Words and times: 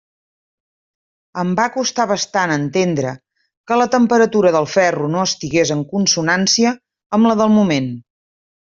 Em 1.41 1.51
va 1.59 1.65
costar 1.75 2.05
bastant 2.13 2.55
entendre 2.55 3.13
que 3.69 3.79
la 3.83 3.89
temperatura 3.99 4.55
del 4.59 4.69
ferro 4.79 5.13
no 5.19 5.23
estigués 5.29 5.77
en 5.79 5.89
consonància 5.95 6.77
amb 7.21 7.33
la 7.33 7.43
del 7.45 7.59
moment. 7.61 7.97